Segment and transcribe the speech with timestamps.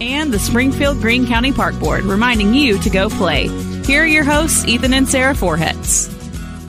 [0.00, 3.48] and the Springfield Greene County Park Board reminding you to go play.
[3.84, 6.14] Here are your hosts, Ethan and Sarah Forhetz.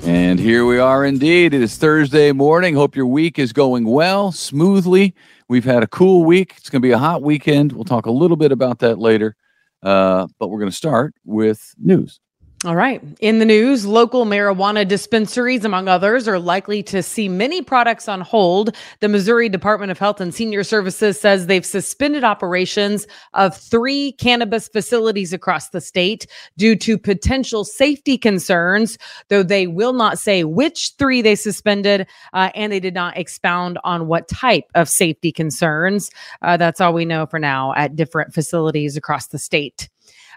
[0.05, 1.53] And here we are indeed.
[1.53, 2.73] It is Thursday morning.
[2.75, 5.13] Hope your week is going well, smoothly.
[5.47, 6.53] We've had a cool week.
[6.57, 7.73] It's going to be a hot weekend.
[7.73, 9.35] We'll talk a little bit about that later.
[9.83, 12.19] Uh, but we're going to start with news.
[12.65, 13.01] All right.
[13.21, 18.19] In the news, local marijuana dispensaries, among others, are likely to see many products on
[18.19, 18.75] hold.
[18.99, 24.67] The Missouri Department of Health and Senior Services says they've suspended operations of three cannabis
[24.67, 28.97] facilities across the state due to potential safety concerns,
[29.29, 33.79] though they will not say which three they suspended, uh, and they did not expound
[33.85, 36.11] on what type of safety concerns.
[36.41, 39.87] Uh, that's all we know for now at different facilities across the state.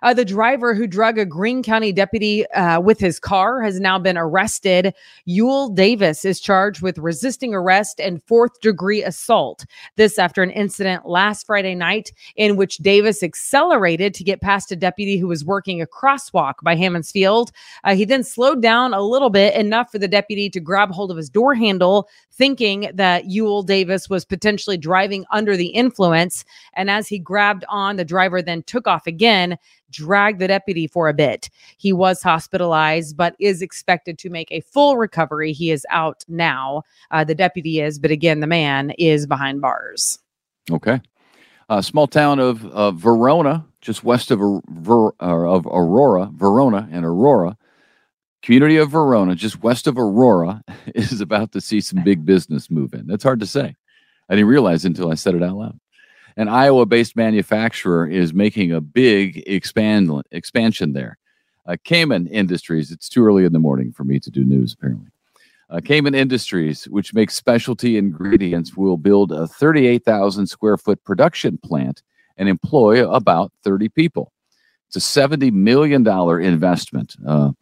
[0.02, 3.98] Uh, the driver who drug a Greene County deputy uh, with his car has now
[3.98, 4.92] been arrested.
[5.25, 9.65] Yule Davis is charged with resisting arrest and fourth degree assault.
[9.97, 14.77] This after an incident last Friday night in which Davis accelerated to get past a
[14.77, 17.53] deputy who was working a crosswalk by Hammons Field.
[17.84, 21.11] Uh, he then slowed down a little bit, enough for the deputy to grab hold
[21.11, 26.45] of his door handle, thinking that Yule Davis was potentially driving under the influence.
[26.75, 29.58] And as he grabbed on, the driver then took off again
[29.93, 31.48] dragged the deputy for a bit.
[31.77, 35.53] He was hospitalized, but is expected to make a full recovery.
[35.53, 36.83] He is out now.
[37.11, 40.19] Uh, the deputy is, but again, the man is behind bars.
[40.70, 41.01] Okay.
[41.69, 47.57] Uh, small town of uh, Verona, just west of, Ver- of Aurora, Verona and Aurora.
[48.43, 52.93] Community of Verona, just west of Aurora, is about to see some big business move
[52.93, 53.07] in.
[53.07, 53.77] That's hard to say.
[54.29, 55.79] I didn't realize until I said it out loud
[56.36, 61.19] an Iowa based manufacturer is making a big expand, expansion there.
[61.66, 65.08] Uh, Kemin Industries, it's too early in the morning for me to do news, apparently.
[65.70, 72.02] Uh, Kemin Industries, which makes specialty ingredients, will build a 38,000 square foot production plant
[72.36, 74.33] and employ about 30 people.
[74.89, 77.17] It's a $70 million investment.
[77.27, 77.52] Uh,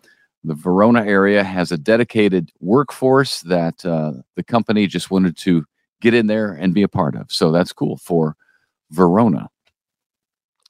[0.42, 5.64] the Verona area has a dedicated workforce that uh, the company just wanted to
[6.00, 7.30] get in there and be a part of.
[7.30, 8.36] So that's cool for
[8.90, 9.48] Verona.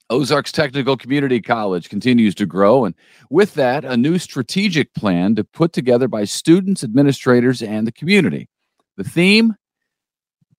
[0.09, 2.93] Ozarks Technical Community College continues to grow, and
[3.29, 8.49] with that, a new strategic plan to put together by students, administrators, and the community.
[8.97, 9.55] The theme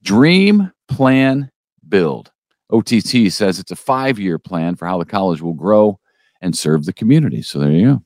[0.02, 1.50] Dream, Plan,
[1.86, 2.32] Build.
[2.72, 5.98] OTC says it's a five year plan for how the college will grow
[6.40, 7.42] and serve the community.
[7.42, 8.02] So there you go.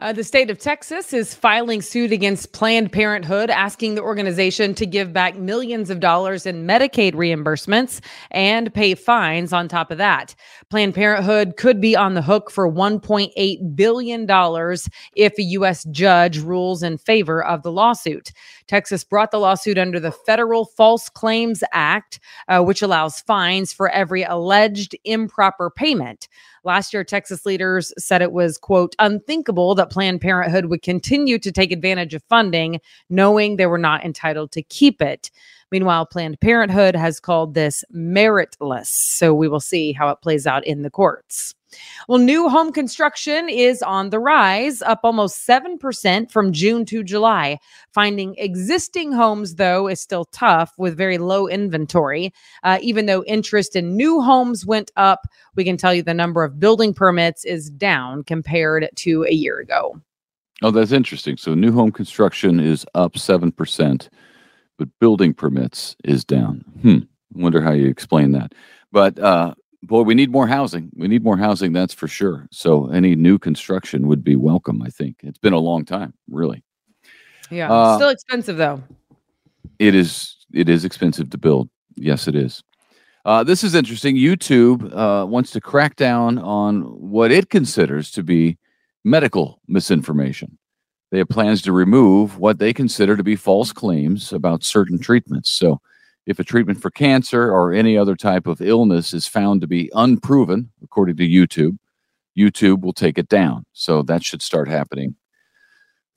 [0.00, 4.86] Uh, the state of Texas is filing suit against Planned Parenthood, asking the organization to
[4.86, 8.00] give back millions of dollars in Medicaid reimbursements
[8.32, 10.34] and pay fines on top of that.
[10.68, 14.26] Planned Parenthood could be on the hook for $1.8 billion
[15.14, 15.84] if a U.S.
[15.84, 18.32] judge rules in favor of the lawsuit.
[18.66, 22.18] Texas brought the lawsuit under the Federal False Claims Act,
[22.48, 26.26] uh, which allows fines for every alleged improper payment.
[26.64, 31.52] Last year, Texas leaders said it was, quote, unthinkable that Planned Parenthood would continue to
[31.52, 32.80] take advantage of funding,
[33.10, 35.30] knowing they were not entitled to keep it.
[35.74, 38.86] Meanwhile, Planned Parenthood has called this meritless.
[38.86, 41.52] So we will see how it plays out in the courts.
[42.06, 47.58] Well, new home construction is on the rise, up almost 7% from June to July.
[47.92, 52.32] Finding existing homes, though, is still tough with very low inventory.
[52.62, 56.44] Uh, even though interest in new homes went up, we can tell you the number
[56.44, 60.00] of building permits is down compared to a year ago.
[60.62, 61.36] Oh, that's interesting.
[61.36, 64.08] So, new home construction is up 7%,
[64.78, 66.64] but building permits is down.
[66.82, 66.98] Hmm.
[67.36, 68.52] I wonder how you explain that.
[68.92, 70.90] But uh, boy, we need more housing.
[70.94, 72.46] We need more housing, that's for sure.
[72.50, 75.16] So any new construction would be welcome, I think.
[75.22, 76.62] It's been a long time, really.
[77.50, 77.72] Yeah.
[77.72, 78.82] Uh, Still expensive though.
[79.78, 81.68] It is it is expensive to build.
[81.96, 82.62] Yes, it is.
[83.24, 84.16] Uh, this is interesting.
[84.16, 88.58] YouTube uh, wants to crack down on what it considers to be
[89.04, 90.58] medical misinformation.
[91.14, 95.48] They have plans to remove what they consider to be false claims about certain treatments.
[95.48, 95.80] So,
[96.26, 99.92] if a treatment for cancer or any other type of illness is found to be
[99.94, 101.78] unproven, according to YouTube,
[102.36, 103.64] YouTube will take it down.
[103.74, 105.14] So that should start happening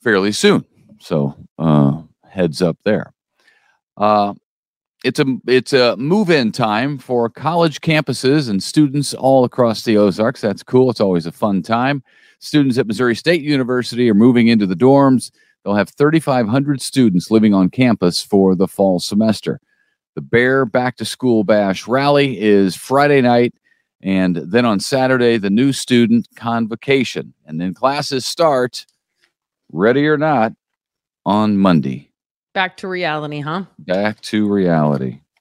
[0.02, 0.66] fairly soon.
[1.00, 3.14] So uh, heads up there.
[3.98, 4.34] Uh,
[5.04, 10.42] it's a it's a move-in time for college campuses and students all across the Ozarks.
[10.42, 10.90] That's cool.
[10.90, 12.02] It's always a fun time.
[12.40, 15.32] Students at Missouri State University are moving into the dorms.
[15.64, 19.60] They'll have 3,500 students living on campus for the fall semester.
[20.16, 23.54] The Bear Back to School Bash rally is Friday night.
[24.02, 27.34] And then on Saturday, the new student convocation.
[27.46, 28.86] And then classes start,
[29.72, 30.54] ready or not,
[31.26, 32.12] on Monday.
[32.54, 33.66] Back to reality, huh?
[33.80, 35.22] Back to reality.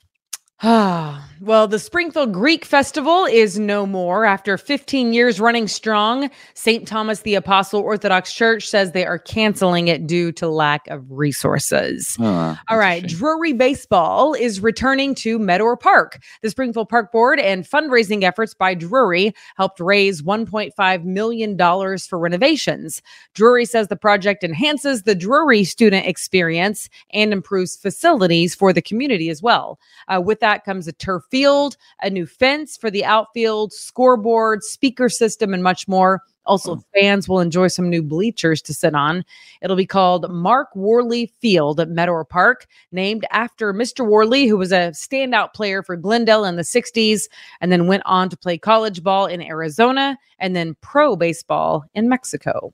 [0.62, 1.28] Ah.
[1.40, 4.24] Well, the Springfield Greek Festival is no more.
[4.24, 6.88] After 15 years running strong, St.
[6.88, 12.16] Thomas the Apostle Orthodox Church says they are canceling it due to lack of resources.
[12.18, 16.22] Uh, All right, Drury Baseball is returning to Meadowlark Park.
[16.40, 21.58] The Springfield Park Board and fundraising efforts by Drury helped raise $1.5 million
[21.98, 23.02] for renovations.
[23.34, 29.28] Drury says the project enhances the Drury student experience and improves facilities for the community
[29.28, 29.78] as well.
[30.08, 35.08] Uh, with that comes a turf field, a new fence for the outfield, scoreboard, speaker
[35.08, 36.22] system, and much more.
[36.46, 39.24] Also, fans will enjoy some new bleachers to sit on.
[39.62, 44.06] It'll be called Mark Worley Field at Meadowlark Park, named after Mr.
[44.06, 47.22] Worley, who was a standout player for Glendale in the 60s
[47.60, 52.08] and then went on to play college ball in Arizona and then pro baseball in
[52.08, 52.72] Mexico.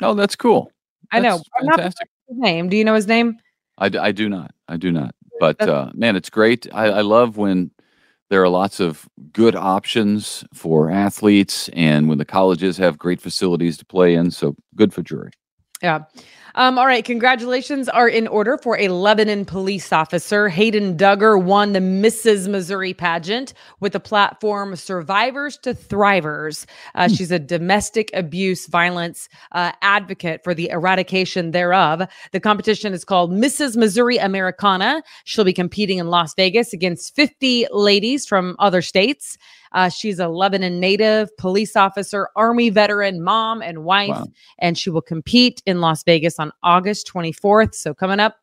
[0.00, 0.72] Oh, that's cool.
[1.12, 1.36] I know.
[1.36, 2.08] That's I'm not fantastic.
[2.30, 2.68] name.
[2.70, 3.38] Do you know his name?
[3.76, 4.52] I, I do not.
[4.68, 5.14] I do not.
[5.40, 6.66] But uh, man, it's great.
[6.72, 7.70] I, I love when
[8.30, 13.76] there are lots of good options for athletes and when the colleges have great facilities
[13.76, 14.30] to play in.
[14.30, 15.32] So good for Drury.
[15.82, 16.04] Yeah.
[16.60, 17.02] Um, all right.
[17.06, 20.50] Congratulations are in order for a Lebanon police officer.
[20.50, 22.48] Hayden Duggar won the Mrs.
[22.48, 26.66] Missouri pageant with the platform Survivors to Thrivers.
[26.94, 32.02] Uh, she's a domestic abuse violence uh, advocate for the eradication thereof.
[32.32, 33.78] The competition is called Mrs.
[33.78, 35.02] Missouri Americana.
[35.24, 39.38] She'll be competing in Las Vegas against 50 ladies from other states.
[39.72, 44.26] Uh, she's a Lebanon native, police officer, Army veteran, mom, and wife Wow.
[44.58, 47.74] and she will compete in Las Vegas on August 24th.
[47.74, 48.36] So coming up.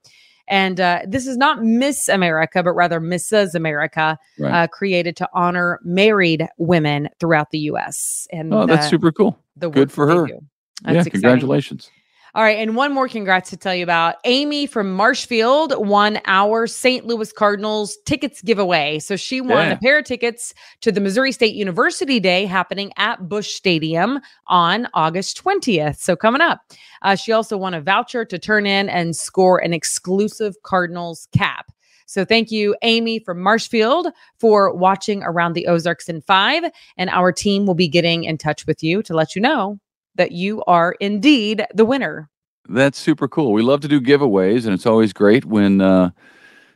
[0.50, 3.54] And uh, this is not Miss America, but rather Mrs.
[3.54, 4.63] America, Right.
[4.63, 8.30] uh, created to honor married women throughout the U.S.
[8.31, 9.38] And oh, that's uh, super cool.
[9.57, 10.25] the good for her.
[10.30, 10.38] yeah,
[10.86, 11.12] exciting.
[11.12, 11.92] congratulations.
[12.35, 14.15] All right, and one more congrats to tell you about.
[14.25, 17.06] Amy from Marshfield won our St.
[17.06, 19.00] Louis Cardinals tickets giveaway.
[19.00, 19.71] So she won Yeah.
[19.74, 24.88] a pair of tickets to the Missouri State University Day happening at Busch Stadium on
[24.94, 25.97] August 20th.
[26.00, 26.62] So coming up.
[27.01, 31.71] Uh, she also won a voucher to turn in and score an exclusive Cardinals cap.
[32.06, 34.07] So thank you, Amy from Marshfield,
[34.39, 36.63] for watching Around the Ozarks in five.
[36.97, 39.79] And our team will be getting in touch with you to let you know
[40.17, 42.29] that you are indeed the winner.
[42.69, 43.53] That's super cool.
[43.53, 46.11] We love to do giveaways, and it's always great when uh,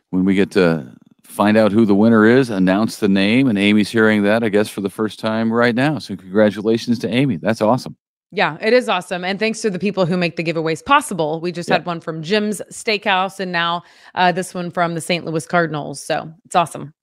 [0.09, 0.93] when we get to
[1.23, 4.69] find out who the winner is, announce the name, and Amy's hearing that, I guess,
[4.69, 5.97] for the first time right now.
[5.97, 7.37] So congratulations to Amy.
[7.37, 7.95] That's awesome.
[8.33, 9.25] Yeah, it is awesome.
[9.25, 11.41] And thanks to the people who make the giveaways possible.
[11.41, 13.83] We just had one from Jim's Steakhouse and now
[14.15, 15.25] uh, this one from the St.
[15.25, 16.01] Louis Cardinals.
[16.01, 16.93] So it's awesome.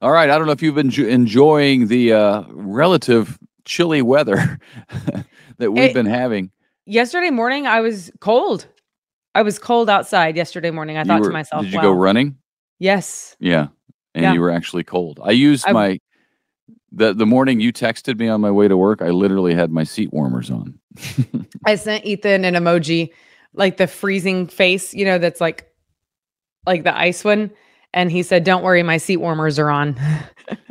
[0.00, 0.30] All right.
[0.30, 4.58] I don't know if you've been enjoying the uh, relative chilly weather
[5.62, 6.50] that we've It- been having.
[6.84, 8.66] Yesterday morning, I was cold.
[9.34, 10.96] I was cold outside yesterday morning.
[10.96, 11.82] I You thought were- to myself, Did you wow.
[11.84, 12.36] go running?
[12.78, 13.36] Yes.
[13.40, 13.68] Yeah.
[14.14, 14.32] And Yeah.
[14.34, 15.20] you were actually cold.
[15.22, 15.98] I used I- my
[16.94, 19.84] the the morning you texted me on my way to work, I literally had my
[19.84, 20.78] seat warmers on.
[21.66, 23.10] I sent Ethan an emoji,
[23.54, 25.68] like the freezing face, you know, that's like
[26.66, 27.50] like the ice one.
[27.94, 29.96] And he said, Don't worry, my seat warmers are on.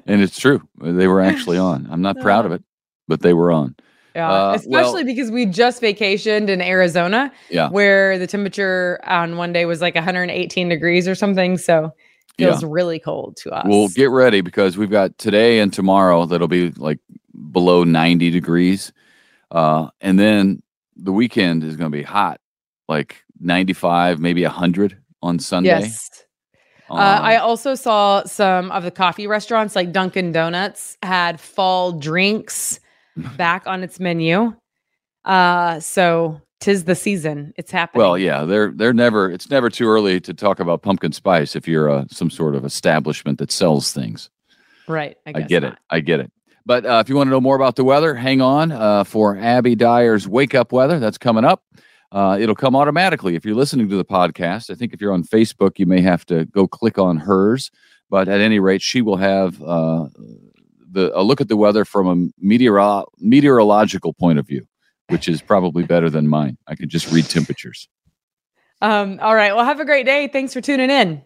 [0.06, 0.62] And it's true.
[0.80, 1.88] They were actually on.
[1.90, 2.64] I'm not proud of it,
[3.08, 3.76] but they were on.
[4.16, 7.70] Yeah, Uh, especially because we just vacationed in Arizona, Yeah.
[7.70, 11.58] where the temperature on one day was like 118 degrees or something.
[11.58, 11.94] So
[12.38, 13.66] it feels really cold to us.
[13.68, 17.00] Well, get ready because we've got today and tomorrow that'll be like
[17.52, 18.92] below 90 degrees.
[19.50, 20.62] Uh, and then
[20.98, 22.42] the weekend is going to be hot,
[22.90, 25.70] like 95, maybe 100 on Sunday.
[25.70, 26.10] yes.
[26.90, 32.81] Uh, I also saw some of the coffee restaurants, like Dunkin' Donuts, had fall drinks
[33.38, 34.54] back on its menu.
[35.26, 37.54] Uh, so tis the season.
[37.58, 38.02] It's happening.
[38.02, 39.30] well, yeah, they're they're never.
[39.30, 42.66] It's never too early to talk about pumpkin spice if you're uh, some sort of
[42.66, 44.30] establishment that sells things.
[44.88, 45.18] right.
[45.26, 45.74] I, I, get not.
[45.74, 45.80] it.
[45.90, 46.32] I get it.
[46.66, 49.36] But uh, if you want to know more about the weather, hang on uh, for
[49.38, 51.00] Abby Dyer's Wake Up Weather.
[51.00, 51.64] That's coming up.
[52.12, 54.70] Uh, it'll come automatically if you're listening to the podcast.
[54.70, 57.72] I think if you're on Facebook, you may have to go click on hers.
[58.10, 60.08] But at any rate, she will have uh,
[60.92, 64.68] the a look at the weather from a meteoro- meteorological point of view,
[65.10, 66.58] which is probably better than mine.
[66.68, 67.88] I can just read temperatures.
[68.82, 69.56] Um, all right.
[69.56, 70.28] Well, have a great day.
[70.28, 71.22] Thanks for tuning in.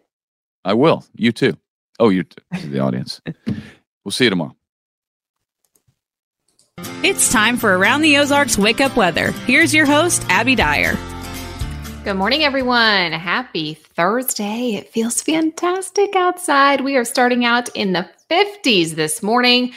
[0.63, 1.05] I will.
[1.15, 1.57] You too.
[1.99, 3.21] Oh, you too, the audience.
[4.03, 4.55] We'll see you tomorrow.
[7.03, 9.31] It's time for Around the Ozarks Wake Up Weather.
[9.31, 10.97] Here's your host, Abby Dyer.
[12.03, 13.13] Good morning, everyone.
[13.13, 14.75] Happy Thursday.
[14.75, 16.81] It feels fantastic outside.
[16.81, 19.73] We are starting out in the 50s this morning.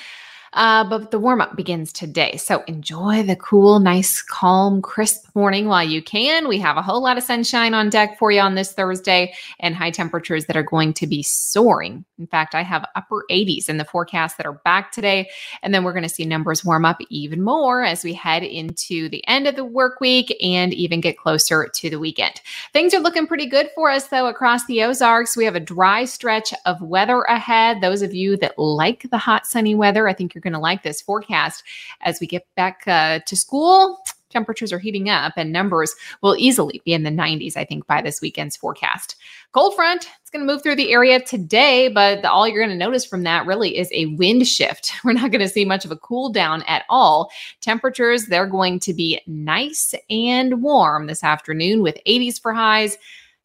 [0.59, 2.37] Uh, but the warm up begins today.
[2.37, 6.49] So enjoy the cool, nice, calm, crisp morning while you can.
[6.49, 9.73] We have a whole lot of sunshine on deck for you on this Thursday and
[9.77, 12.05] high temperatures that are going to be soaring.
[12.19, 15.31] In fact, I have upper 80s in the forecast that are back today.
[15.63, 19.09] And then we're going to see numbers warm up even more as we head into
[19.09, 22.41] the end of the work week and even get closer to the weekend.
[22.73, 25.37] Things are looking pretty good for us, though, across the Ozarks.
[25.37, 27.81] We have a dry stretch of weather ahead.
[27.81, 30.83] Those of you that like the hot, sunny weather, I think you're going to like
[30.83, 31.63] this forecast
[32.03, 33.99] as we get back uh, to school
[34.31, 38.03] temperatures are heating up and numbers will easily be in the 90s, I think, by
[38.03, 39.17] this weekend's forecast.
[39.53, 42.77] Cold front, it's going to move through the area today, but the, all you're going
[42.77, 44.93] to notice from that really is a wind shift.
[45.05, 47.31] We're not going to see much of a cool down at all.
[47.61, 52.99] Temperatures, they're going to be nice and warm this afternoon with 80s for highs.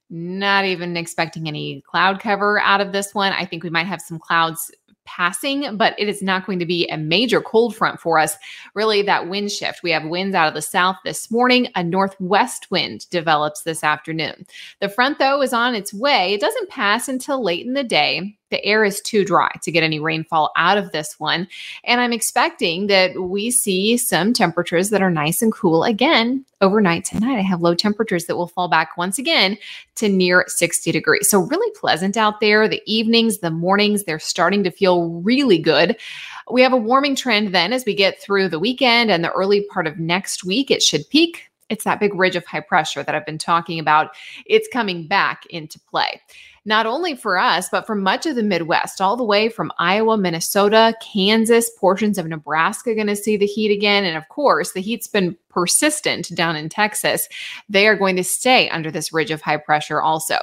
[0.09, 3.31] Not even expecting any cloud cover out of this one.
[3.33, 4.69] I think we might have some clouds
[5.05, 8.35] passing, but it is not going to be a major cold front for us.
[8.73, 9.83] Really, that wind shift.
[9.83, 11.67] We have winds out of the south this morning.
[11.75, 14.45] A northwest wind develops this afternoon.
[14.79, 16.33] The front, though, is on its way.
[16.33, 19.81] It doesn't pass until late in the day the air is too dry to get
[19.81, 21.47] any rainfall out of this one.
[21.83, 27.03] And I'm expecting that we see some temperatures that are nice and cool again overnight
[27.03, 27.39] tonight.
[27.39, 29.57] I have low temperatures that will fall back once again
[29.95, 31.27] to near 60 degrees.
[31.27, 32.67] So, really pleasant out there.
[32.67, 35.97] The evenings, the mornings, they're starting to feel really good.
[36.51, 39.65] We have a warming trend then as we get through the weekend and the early
[39.71, 40.69] part of next week.
[40.69, 41.49] It should peak.
[41.69, 44.11] It's that big ridge of high pressure that I've been talking about.
[44.45, 46.21] It's coming back into play
[46.65, 50.17] not only for us, but for much of the Midwest, all the way from Iowa,
[50.17, 54.05] Minnesota, Kansas, portions of Nebraska going to see the heat again.
[54.05, 57.27] And of course, the heat's been persistent down in Texas.
[57.67, 60.37] They are going to stay under this ridge of high pressure also.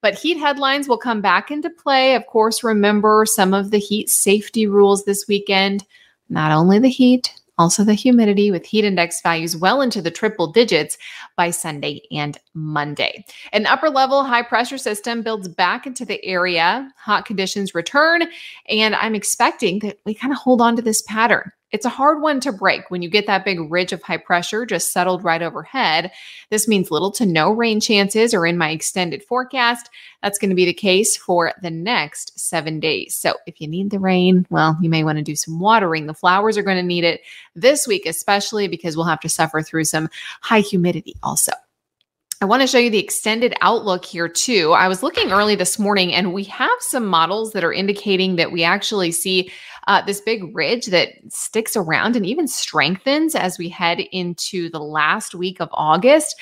[0.00, 2.14] But heat headlines will come back into play.
[2.14, 5.84] Of course, remember some of the heat safety rules this weekend.
[6.28, 10.50] Not only the heat, also the humidity with heat index values well into the triple
[10.50, 10.98] digits
[11.36, 13.24] by Sunday and Monday.
[13.52, 18.22] An upper level high pressure system builds back into the area, hot conditions return,
[18.68, 21.52] and I'm expecting that we kind of hold on to this pattern.
[21.70, 24.64] It's a hard one to break when you get that big ridge of high pressure
[24.64, 26.12] just settled right overhead.
[26.50, 29.90] This means little to no rain chances or in my extended forecast.
[30.22, 33.16] That's going to be the case for the next seven days.
[33.16, 36.06] So if you need the rain, well, you may want to do some watering.
[36.06, 37.22] The flowers are going to need it
[37.56, 40.08] this week, especially because we'll have to suffer through some
[40.42, 41.52] high humidity also.
[42.40, 44.72] I want to show you the extended outlook here too.
[44.72, 48.52] I was looking early this morning and we have some models that are indicating that
[48.52, 49.50] we actually see
[49.86, 54.80] uh, this big ridge that sticks around and even strengthens as we head into the
[54.80, 56.36] last week of August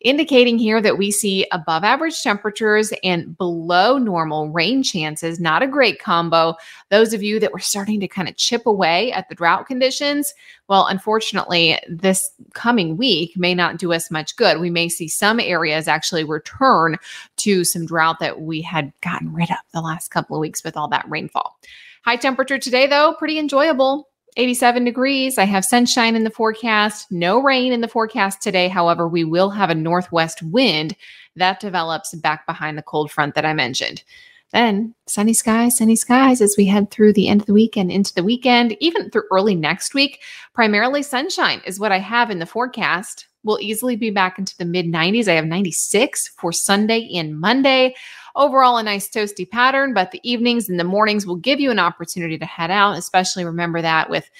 [0.00, 5.40] indicating here that we see above average temperatures and below normal rain chances.
[5.40, 6.54] Not a great combo.
[6.90, 10.32] Those of you that were starting to kind of chip away at the drought conditions,
[10.68, 14.60] well, unfortunately, this coming week may not do us much good.
[14.60, 16.96] We may see some areas actually return
[17.38, 20.76] to some drought that we had gotten rid of the last couple of weeks with
[20.76, 21.58] all that rainfall.
[22.04, 24.08] High temperature today, though, pretty enjoyable.
[24.36, 25.36] 87 degrees.
[25.36, 28.68] I have sunshine in the forecast, no rain in the forecast today.
[28.68, 30.94] However, we will have a northwest wind
[31.36, 34.04] that develops back behind the cold front that I mentioned.
[34.52, 37.90] Then sunny skies, sunny skies as we head through the end of the week and
[37.90, 40.20] into the weekend, even through early next week.
[40.54, 43.27] Primarily sunshine is what I have in the forecast.
[43.44, 45.28] We'll easily be back into the mid 90s.
[45.28, 47.94] I have 96 for Sunday and Monday.
[48.36, 51.78] Overall, a nice toasty pattern, but the evenings and the mornings will give you an
[51.78, 54.30] opportunity to head out, especially remember that with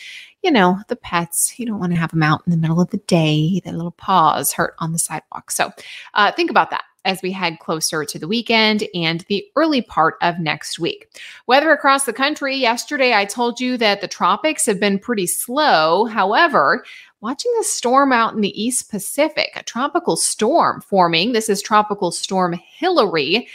[0.43, 2.91] you know, the pets, you don't want to have them out in the middle of
[2.91, 3.61] the day.
[3.65, 5.51] Their little paws hurt on the sidewalk.
[5.51, 5.73] So
[6.15, 10.17] uh, think about that as we head closer to the weekend and the early part
[10.21, 11.09] of next week.
[11.47, 16.05] Weather across the country, yesterday I told you that the tropics have been pretty slow.
[16.05, 16.85] However,
[17.21, 21.33] watching a storm out in the East Pacific, a tropical storm forming.
[21.33, 23.49] This is Tropical Storm Hilary.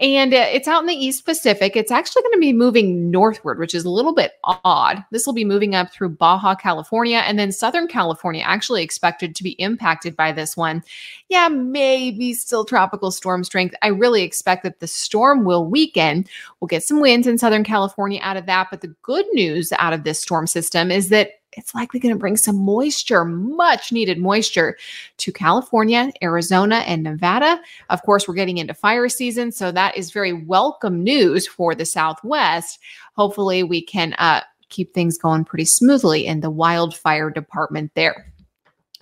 [0.00, 1.76] and uh, it's out in the East Pacific.
[1.76, 5.04] It's actually going to be moving northward, which is a little bit odd.
[5.10, 9.42] This will be moving up through Baja California and then Southern California, actually expected to
[9.42, 10.82] be impacted by this one.
[11.28, 13.74] Yeah, maybe still tropical storm strength.
[13.82, 16.26] I really expect that the storm will weaken.
[16.60, 18.68] We'll get some winds in Southern California out of that.
[18.70, 22.18] But the good news out of this storm system is that it's likely going to
[22.18, 24.78] bring some moisture, much needed moisture
[25.18, 27.60] to California, Arizona, and Nevada.
[27.90, 31.84] Of course, we're getting into fire season, so that is very welcome news for the
[31.84, 32.78] Southwest.
[33.14, 34.40] Hopefully, we can uh,
[34.70, 38.32] keep things going pretty smoothly in the wildfire department there.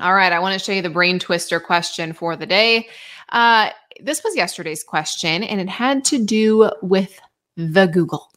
[0.00, 2.88] All right, I want to show you the brain twister question for the day.
[3.28, 7.20] Uh, this was yesterday's question, and it had to do with
[7.56, 8.32] the Google.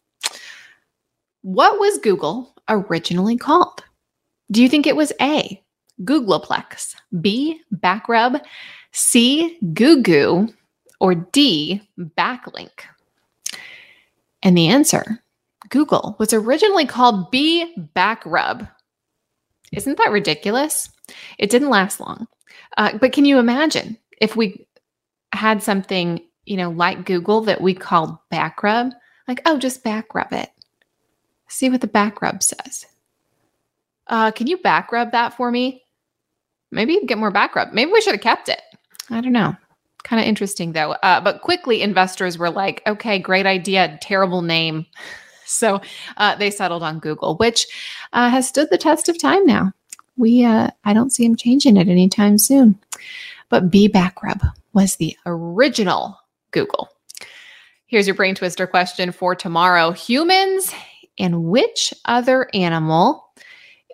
[1.42, 3.81] What was Google originally called?
[4.52, 5.62] Do you think it was A,
[6.02, 8.42] Googleplex, B, Backrub,
[8.92, 10.48] C, Goo Goo,
[11.00, 12.82] or D, Backlink?
[14.42, 15.22] And the answer
[15.70, 18.70] Google was originally called B Backrub.
[19.72, 20.90] Isn't that ridiculous?
[21.38, 22.28] It didn't last long.
[22.76, 24.66] Uh, but can you imagine if we
[25.32, 28.92] had something, you know, like Google that we called Backrub?
[29.26, 30.50] Like, oh, just backrub it.
[31.48, 32.84] See what the backrub says.
[34.12, 35.82] Uh, can you backrub that for me?
[36.70, 37.72] Maybe get more backrub.
[37.72, 38.60] Maybe we should have kept it.
[39.08, 39.56] I don't know.
[40.04, 40.92] Kind of interesting though.
[40.92, 44.86] Uh, but quickly, investors were like, okay, great idea, terrible name.
[45.44, 45.82] So
[46.16, 47.66] uh, they settled on Google, which
[48.14, 49.72] uh, has stood the test of time now.
[50.16, 52.78] We, uh, I don't see them changing it anytime soon.
[53.50, 54.40] But B Backrub
[54.72, 56.18] was the original
[56.52, 56.88] Google.
[57.86, 60.72] Here's your brain twister question for tomorrow Humans
[61.18, 63.31] and which other animal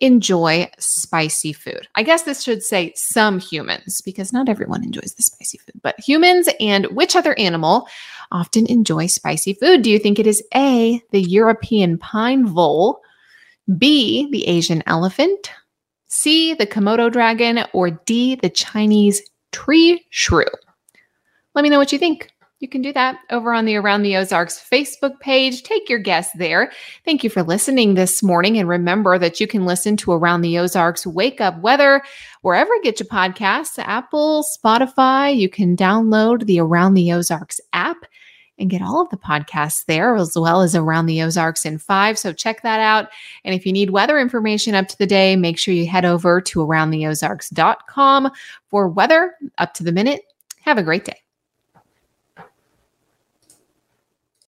[0.00, 1.88] enjoy spicy food?
[1.94, 5.98] I guess this should say some humans because not everyone enjoys the spicy food, but
[6.00, 7.88] humans and which other animal
[8.32, 9.82] often enjoy spicy food?
[9.82, 13.00] Do you think it is A, the European pine vole,
[13.76, 15.50] B, the Asian elephant,
[16.08, 20.46] C, the Komodo dragon, or D, the Chinese tree shrew?
[21.54, 22.30] Let me know what you think.
[22.60, 25.62] You can do that over on the Around the Ozarks Facebook page.
[25.62, 26.72] Take your guess there.
[27.04, 28.58] Thank you for listening this morning.
[28.58, 32.02] And remember that you can listen to Around the Ozarks Wake Up Weather
[32.42, 35.36] wherever you get your podcasts Apple, Spotify.
[35.36, 37.98] You can download the Around the Ozarks app
[38.58, 42.18] and get all of the podcasts there, as well as Around the Ozarks in five.
[42.18, 43.08] So check that out.
[43.44, 46.40] And if you need weather information up to the day, make sure you head over
[46.40, 48.32] to aroundtheozarks.com
[48.66, 50.22] for weather up to the minute.
[50.62, 51.22] Have a great day.